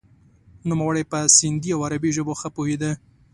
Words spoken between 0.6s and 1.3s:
نوموړی په